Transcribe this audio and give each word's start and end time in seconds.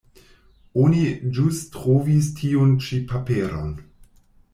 Oni 0.83 1.01
ĵus 1.39 1.59
trovis 1.75 2.31
tiun 2.39 2.73
ĉi 2.87 3.01
paperon. 3.13 3.71